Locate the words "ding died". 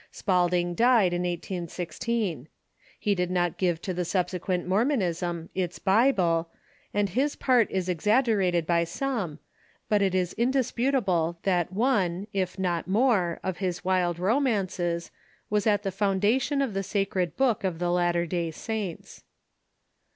0.49-1.13